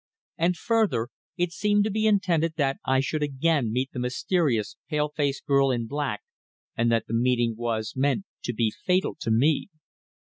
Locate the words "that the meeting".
6.91-7.53